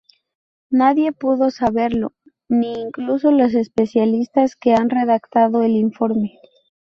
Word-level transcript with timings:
Nadie 0.71 1.11
pudo 1.11 1.51
saberlo, 1.51 2.11
ni 2.49 2.73
incluso 2.81 3.29
los 3.31 3.53
especialistas 3.53 4.55
que 4.55 4.73
han 4.73 4.89
redactado 4.89 5.61
el 5.61 5.73
informe. 5.73 6.39